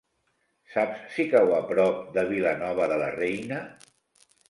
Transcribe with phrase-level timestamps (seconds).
[0.75, 3.65] Saps si cau a prop de Vilanova de la Reina?